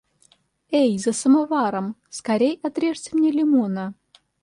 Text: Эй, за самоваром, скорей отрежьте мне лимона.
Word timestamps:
Эй, 0.71 0.97
за 0.97 1.13
самоваром, 1.13 1.95
скорей 2.09 2.59
отрежьте 2.63 3.15
мне 3.15 3.31
лимона. 3.31 3.93